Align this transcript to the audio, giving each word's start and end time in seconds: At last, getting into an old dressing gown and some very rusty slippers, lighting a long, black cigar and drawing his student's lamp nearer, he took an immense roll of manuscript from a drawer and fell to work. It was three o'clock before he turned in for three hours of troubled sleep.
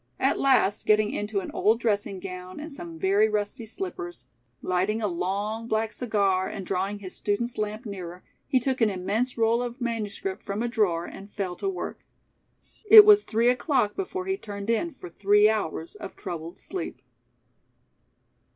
At 0.19 0.39
last, 0.39 0.87
getting 0.87 1.11
into 1.11 1.41
an 1.41 1.51
old 1.51 1.79
dressing 1.79 2.19
gown 2.19 2.59
and 2.59 2.73
some 2.73 2.97
very 2.97 3.29
rusty 3.29 3.67
slippers, 3.67 4.25
lighting 4.63 4.99
a 4.99 5.05
long, 5.07 5.67
black 5.67 5.93
cigar 5.93 6.47
and 6.47 6.65
drawing 6.65 6.97
his 6.97 7.15
student's 7.15 7.55
lamp 7.59 7.85
nearer, 7.85 8.23
he 8.47 8.59
took 8.59 8.81
an 8.81 8.89
immense 8.89 9.37
roll 9.37 9.61
of 9.61 9.79
manuscript 9.79 10.41
from 10.41 10.63
a 10.63 10.67
drawer 10.67 11.05
and 11.05 11.31
fell 11.35 11.55
to 11.57 11.69
work. 11.69 12.03
It 12.89 13.05
was 13.05 13.23
three 13.25 13.49
o'clock 13.51 13.95
before 13.95 14.25
he 14.25 14.37
turned 14.37 14.71
in 14.71 14.95
for 14.95 15.07
three 15.11 15.47
hours 15.47 15.93
of 15.93 16.15
troubled 16.15 16.57
sleep. 16.57 17.03